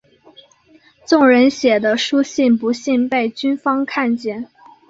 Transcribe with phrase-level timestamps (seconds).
[1.05, 4.49] 众人写的书信不幸被军方看见。